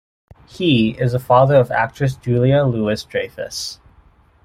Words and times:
He 0.47 0.97
is 0.99 1.11
the 1.11 1.19
father 1.19 1.57
of 1.57 1.69
actress 1.69 2.15
Julia 2.15 2.63
Louis-Dreyfus. 2.63 3.79